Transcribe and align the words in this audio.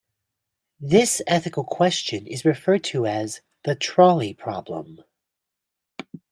This 0.79 1.21
ethical 1.27 1.63
question 1.63 2.25
is 2.25 2.43
referred 2.43 2.83
to 2.85 3.05
as 3.05 3.41
the 3.65 3.75
trolley 3.75 4.33
problem. 4.33 5.03